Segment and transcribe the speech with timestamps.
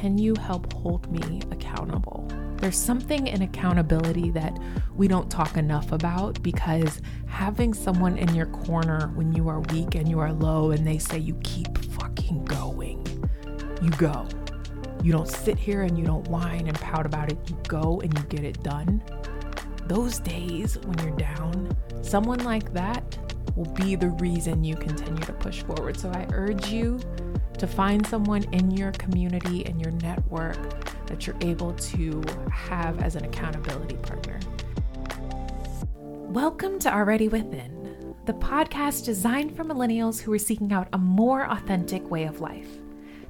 [0.00, 2.24] can you help hold me accountable?
[2.58, 4.56] There's something in accountability that
[4.94, 9.96] we don't talk enough about because having someone in your corner when you are weak
[9.96, 13.04] and you are low and they say you keep fucking going,
[13.82, 14.28] you go.
[15.02, 17.38] You don't sit here and you don't whine and pout about it.
[17.48, 19.02] You go and you get it done.
[19.88, 23.18] Those days when you're down, someone like that
[23.56, 25.98] will be the reason you continue to push forward.
[25.98, 27.00] So I urge you
[27.58, 30.56] to find someone in your community and your network
[31.06, 34.38] that you're able to have as an accountability partner.
[35.92, 41.50] Welcome to Already Within, the podcast designed for millennials who are seeking out a more
[41.50, 42.68] authentic way of life.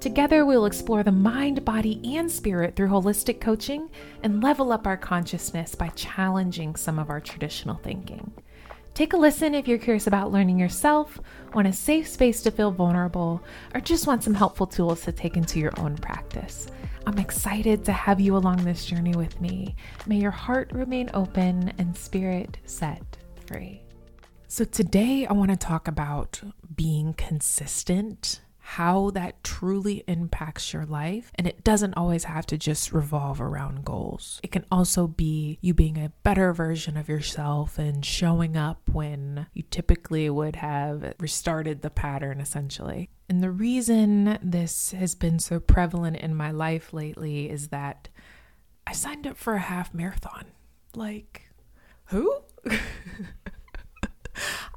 [0.00, 3.90] Together, we'll explore the mind, body, and spirit through holistic coaching
[4.22, 8.32] and level up our consciousness by challenging some of our traditional thinking.
[8.94, 11.18] Take a listen if you're curious about learning yourself,
[11.52, 13.42] want a safe space to feel vulnerable,
[13.74, 16.68] or just want some helpful tools to take into your own practice.
[17.04, 19.74] I'm excited to have you along this journey with me.
[20.06, 23.02] May your heart remain open and spirit set
[23.48, 23.82] free.
[24.46, 26.40] So, today I want to talk about
[26.76, 31.30] being consistent how that truly impacts your life.
[31.34, 34.40] And it doesn't always have to just revolve around goals.
[34.42, 39.46] It can also be you being a better version of yourself and showing up when
[39.52, 43.10] you typically would have restarted the pattern, essentially.
[43.28, 48.08] And the reason this has been so prevalent in my life lately is that
[48.86, 50.46] I signed up for a half marathon.
[50.94, 51.48] Like,
[52.06, 52.42] who?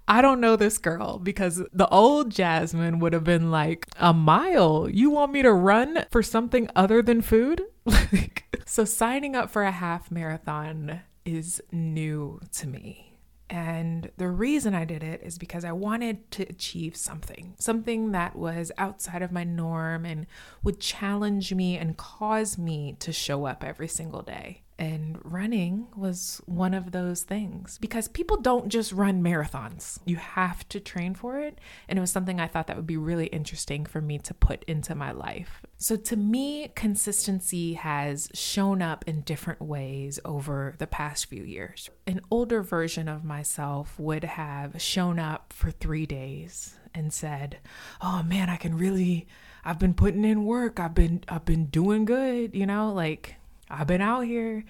[0.07, 4.89] I don't know this girl because the old Jasmine would have been like, a mile?
[4.89, 7.63] You want me to run for something other than food?
[8.65, 13.07] so signing up for a half marathon is new to me.
[13.49, 18.35] And the reason I did it is because I wanted to achieve something, something that
[18.35, 20.27] was outside of my norm and
[20.63, 24.63] would challenge me and cause me to show up every single day.
[24.79, 29.99] And running was one of those things because people don't just run marathons.
[30.05, 31.59] You have to train for it.
[31.89, 34.63] And it was something I thought that would be really interesting for me to put
[34.65, 35.63] into my life.
[35.77, 41.89] So to me, consistency has shown up in different ways over the past few years.
[42.05, 47.57] An older version of myself would have shown up for three days and said,
[48.01, 49.27] Oh man, I can really.
[49.65, 50.79] I've been putting in work.
[50.79, 53.35] I've been I've been doing good, you know, like
[53.69, 54.63] I've been out here.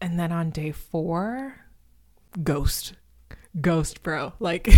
[0.00, 1.56] And then on day four,
[2.42, 2.94] ghost.
[3.60, 4.32] Ghost, bro.
[4.38, 4.68] Like,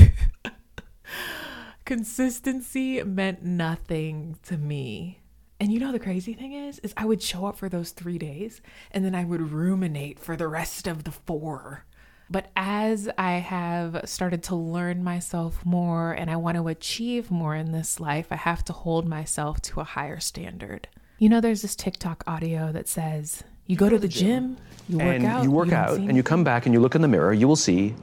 [1.84, 5.20] consistency meant nothing to me.
[5.58, 8.18] And you know the crazy thing is is I would show up for those 3
[8.18, 8.60] days
[8.90, 11.84] and then I would ruminate for the rest of the 4.
[12.28, 17.54] But as I have started to learn myself more and I want to achieve more
[17.54, 20.88] in this life, I have to hold myself to a higher standard.
[21.18, 24.56] You know there's this TikTok audio that says you go to the gym,
[24.88, 25.42] you work and out.
[25.42, 27.48] you work don't out, and you come back and you look in the mirror, you
[27.48, 27.94] will see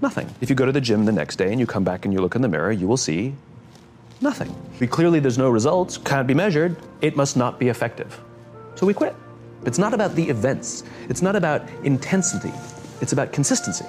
[0.00, 0.28] nothing.
[0.40, 2.20] If you go to the gym the next day and you come back and you
[2.20, 3.34] look in the mirror, you will see
[4.20, 4.54] nothing.
[4.80, 8.20] We, clearly, there's no results, can't be measured, it must not be effective.
[8.74, 9.14] So we quit.
[9.64, 12.52] It's not about the events, it's not about intensity,
[13.00, 13.86] it's about consistency,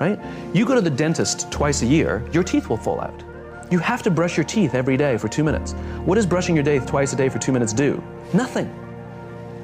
[0.00, 0.18] right?
[0.54, 3.22] You go to the dentist twice a year, your teeth will fall out.
[3.70, 5.72] You have to brush your teeth every day for two minutes.
[6.04, 8.02] What does brushing your teeth twice a day for two minutes do?
[8.32, 8.72] Nothing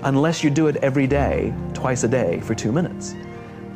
[0.04, 3.14] unless you do it every day, twice a day for two minutes.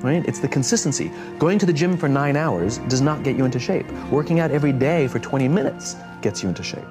[0.01, 0.27] Right?
[0.27, 1.11] It's the consistency.
[1.39, 3.91] Going to the gym for nine hours does not get you into shape.
[4.11, 6.85] Working out every day for 20 minutes gets you into shape.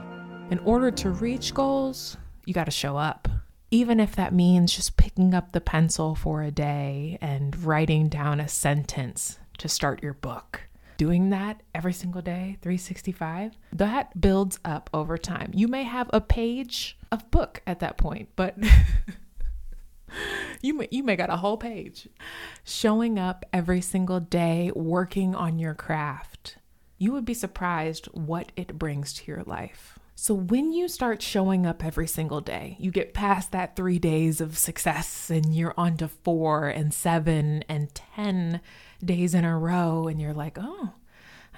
[0.50, 3.28] In order to reach goals, you got to show up.
[3.72, 8.40] Even if that means just picking up the pencil for a day and writing down
[8.40, 10.62] a sentence to start your book.
[10.97, 15.52] Doing that every single day, 365, that builds up over time.
[15.53, 18.56] You may have a page of book at that point, but
[20.62, 22.08] you may, you may got a whole page.
[22.64, 26.58] Showing up every single day working on your craft.
[26.98, 30.00] You would be surprised what it brings to your life.
[30.18, 34.40] So when you start showing up every single day you get past that three days
[34.40, 38.62] of success and you're on to four and seven and ten
[39.03, 40.94] days in a row and you're like oh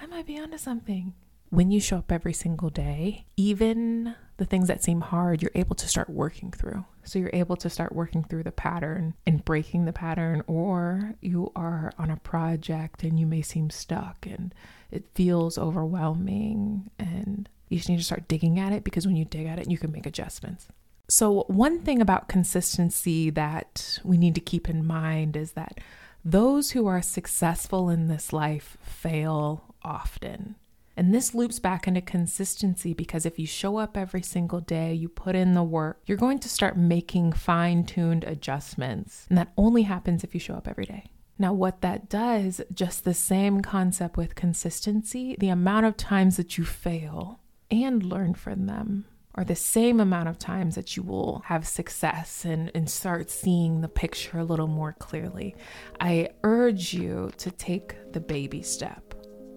[0.00, 1.14] i might be onto something.
[1.50, 5.74] When you show up every single day, even the things that seem hard, you're able
[5.74, 6.84] to start working through.
[7.02, 11.52] So you're able to start working through the pattern and breaking the pattern, or you
[11.54, 14.54] are on a project and you may seem stuck and
[14.90, 19.24] it feels overwhelming and you just need to start digging at it because when you
[19.24, 20.68] dig at it, you can make adjustments.
[21.08, 25.80] So, one thing about consistency that we need to keep in mind is that
[26.24, 30.56] those who are successful in this life fail often.
[30.98, 35.08] And this loops back into consistency because if you show up every single day, you
[35.08, 39.24] put in the work, you're going to start making fine tuned adjustments.
[39.28, 41.04] And that only happens if you show up every day.
[41.38, 46.58] Now, what that does, just the same concept with consistency, the amount of times that
[46.58, 47.38] you fail
[47.70, 49.04] and learn from them
[49.36, 53.82] are the same amount of times that you will have success and, and start seeing
[53.82, 55.54] the picture a little more clearly.
[56.00, 59.07] I urge you to take the baby step.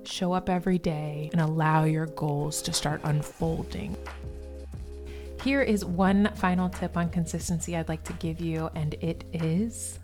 [0.03, 3.95] Show up every day and allow your goals to start unfolding.
[5.44, 10.00] Here is one final tip on consistency I'd like to give you, and it is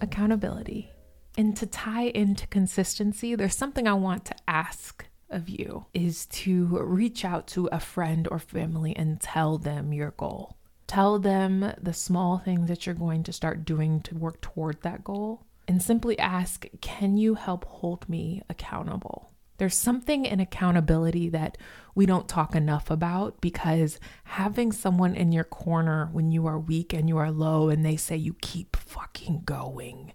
[0.00, 0.90] accountability.
[1.38, 6.66] And to tie into consistency, there's something I want to ask of you is to
[6.66, 10.56] reach out to a friend or family and tell them your goal.
[10.86, 15.02] Tell them the small things that you're going to start doing to work toward that
[15.02, 19.31] goal and simply ask, Can you help hold me accountable?
[19.58, 21.58] There's something in accountability that
[21.94, 26.92] we don't talk enough about because having someone in your corner when you are weak
[26.92, 30.12] and you are low and they say you keep fucking going,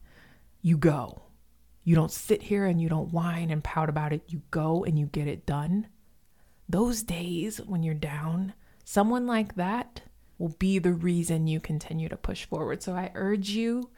[0.61, 1.23] you go.
[1.83, 4.23] You don't sit here and you don't whine and pout about it.
[4.27, 5.87] You go and you get it done.
[6.67, 8.53] Those days when you're down,
[8.83, 10.01] someone like that
[10.37, 12.83] will be the reason you continue to push forward.
[12.83, 13.89] So I urge you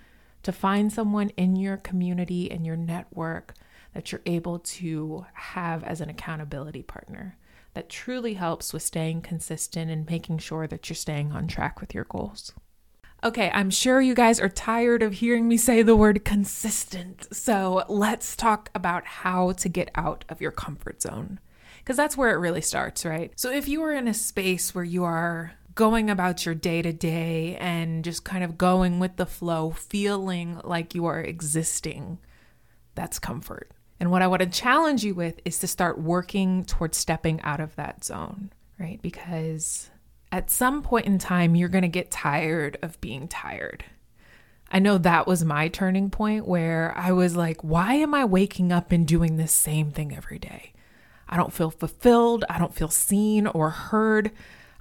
[0.44, 3.56] to find someone in your community and your network
[3.94, 7.38] that you're able to have as an accountability partner
[7.74, 11.94] that truly helps with staying consistent and making sure that you're staying on track with
[11.94, 12.54] your goals.
[13.24, 17.28] Okay, I'm sure you guys are tired of hearing me say the word consistent.
[17.36, 21.40] So let's talk about how to get out of your comfort zone.
[21.80, 23.34] Because that's where it really starts, right?
[23.36, 26.94] So if you are in a space where you are going about your day to
[26.94, 32.20] day and just kind of going with the flow, feeling like you are existing,
[32.96, 33.72] that's comfort.
[34.00, 37.60] And what I want to challenge you with is to start working towards stepping out
[37.60, 39.01] of that zone, right?
[39.01, 39.90] Because
[40.31, 43.84] at some point in time, you're going to get tired of being tired.
[44.72, 48.72] I know that was my turning point where I was like, why am I waking
[48.72, 50.74] up and doing this same thing every day?
[51.28, 52.45] I don't feel fulfilled.
[52.50, 54.31] I don't feel seen or heard.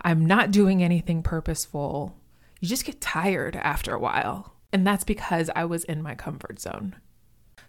[0.02, 2.14] I'm not doing anything purposeful.
[2.60, 4.54] You just get tired after a while.
[4.72, 6.96] And that's because I was in my comfort zone.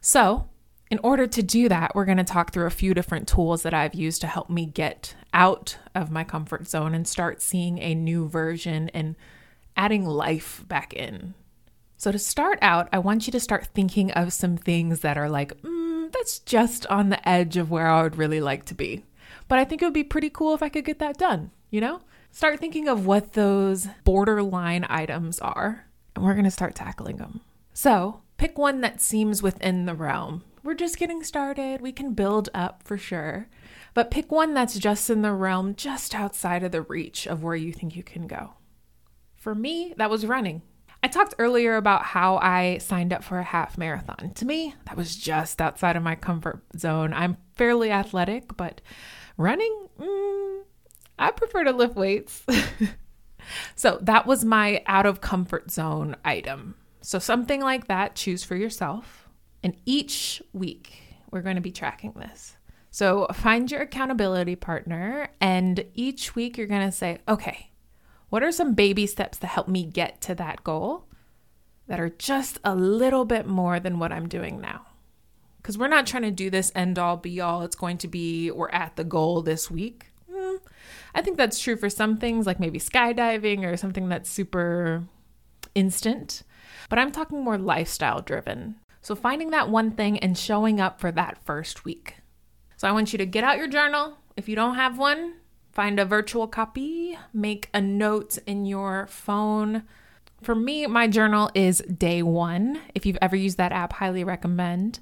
[0.02, 0.50] So,
[0.92, 3.74] in order to do that, we're going to talk through a few different tools that
[3.74, 7.94] I've used to help me get out of my comfort zone and start seeing a
[7.94, 9.16] new version and
[9.78, 11.36] adding life back in.
[11.98, 15.30] So, to start out, I want you to start thinking of some things that are
[15.30, 19.04] like, mm, that's just on the edge of where I would really like to be.
[19.48, 21.82] But I think it would be pretty cool if I could get that done, you
[21.82, 22.02] know?
[22.32, 27.42] Start thinking of what those borderline items are, and we're going to start tackling them.
[27.74, 31.82] So, pick one that seems within the realm we're just getting started.
[31.82, 33.48] We can build up for sure.
[33.94, 37.56] But pick one that's just in the realm, just outside of the reach of where
[37.56, 38.54] you think you can go.
[39.36, 40.62] For me, that was running.
[41.02, 44.34] I talked earlier about how I signed up for a half marathon.
[44.36, 47.14] To me, that was just outside of my comfort zone.
[47.14, 48.82] I'm fairly athletic, but
[49.38, 50.62] running, mm,
[51.18, 52.46] I prefer to lift weights.
[53.76, 56.76] so that was my out of comfort zone item.
[57.02, 59.19] So something like that, choose for yourself.
[59.64, 61.02] And each week,
[61.32, 62.56] we're going to be tracking this.
[62.92, 67.70] So find your accountability partner, and each week you're going to say, okay,
[68.30, 71.06] what are some baby steps to help me get to that goal
[71.88, 74.88] that are just a little bit more than what I'm doing now?
[75.58, 77.62] Because we're not trying to do this end all be all.
[77.62, 80.08] It's going to be we're at the goal this week.
[80.32, 80.60] Mm,
[81.14, 85.04] I think that's true for some things, like maybe skydiving or something that's super
[85.76, 86.44] instant.
[86.90, 88.78] But I'm talking more lifestyle driven.
[89.02, 92.16] So, finding that one thing and showing up for that first week.
[92.78, 94.18] So, I want you to get out your journal.
[94.36, 95.36] If you don't have one,
[95.72, 99.84] find a virtual copy, make a note in your phone.
[100.42, 102.80] For me, my journal is day one.
[102.96, 105.00] If you've ever used that app, highly recommend.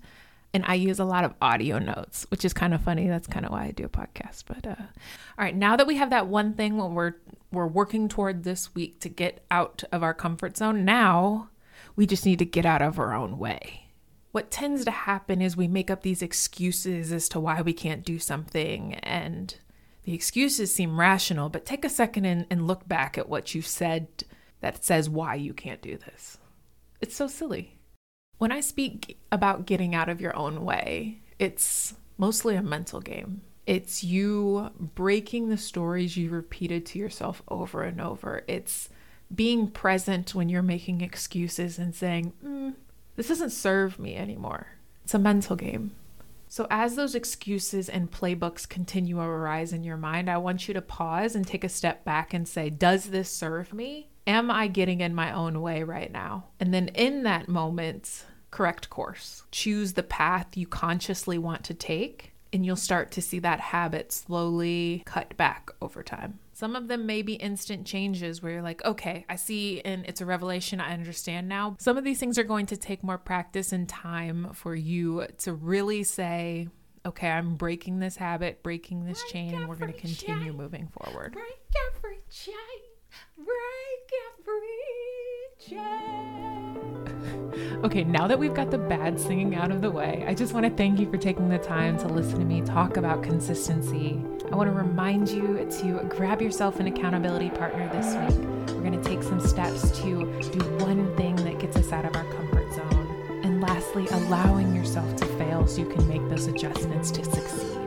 [0.54, 3.08] And I use a lot of audio notes, which is kind of funny.
[3.08, 4.44] That's kind of why I do a podcast.
[4.48, 7.16] But uh, all right, now that we have that one thing what we're
[7.52, 11.50] we're working toward this week to get out of our comfort zone, now
[11.96, 13.87] we just need to get out of our own way
[14.32, 18.06] what tends to happen is we make up these excuses as to why we can't
[18.06, 19.56] do something and
[20.04, 23.62] the excuses seem rational but take a second and, and look back at what you
[23.62, 24.08] said
[24.62, 26.38] that says why you can't do this.
[27.02, 27.78] It's so silly.
[28.38, 33.42] When i speak about getting out of your own way it's mostly a mental game.
[33.66, 38.44] It's you breaking the stories you repeated to yourself over and over.
[38.48, 38.90] It's
[39.34, 42.74] being present when you're making excuses and saying mm,
[43.18, 44.68] this doesn't serve me anymore.
[45.04, 45.92] It's a mental game.
[46.48, 50.74] So, as those excuses and playbooks continue to arise in your mind, I want you
[50.76, 54.10] to pause and take a step back and say, Does this serve me?
[54.26, 56.46] Am I getting in my own way right now?
[56.60, 59.44] And then in that moment, correct course.
[59.52, 64.12] Choose the path you consciously want to take, and you'll start to see that habit
[64.12, 66.40] slowly cut back over time.
[66.54, 70.22] Some of them may be instant changes where you're like, okay, I see and it's
[70.22, 71.76] a revelation, I understand now.
[71.80, 75.54] Some of these things are going to take more practice and time for you to
[75.54, 76.68] really say,
[77.06, 80.58] okay, I'm breaking this habit, breaking this break chain, and we're going to continue chain.
[80.58, 81.34] moving forward.
[81.34, 81.46] Break
[81.96, 82.54] every chain,
[83.38, 86.27] break every chain.
[87.84, 90.66] Okay, now that we've got the bad singing out of the way, I just want
[90.66, 94.56] to thank you for taking the time to listen to me talk about consistency I
[94.56, 98.48] want to remind you to grab yourself an accountability partner this week.
[98.74, 102.16] We're going to take some steps to do one thing that gets us out of
[102.16, 103.42] our comfort zone.
[103.44, 107.78] And lastly, allowing yourself to fail so you can make those adjustments to succeed.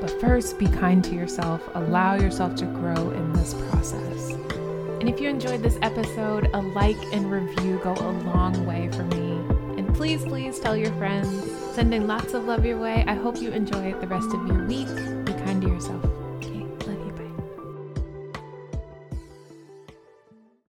[0.00, 4.30] But first, be kind to yourself, allow yourself to grow in this process.
[5.00, 9.02] And if you enjoyed this episode, a like and review go a long way for
[9.02, 9.15] me
[9.96, 11.50] please, please tell your friends.
[11.74, 13.04] Sending lots of love your way.
[13.06, 14.88] I hope you enjoy the rest of your week.
[15.24, 16.15] Be kind to yourself.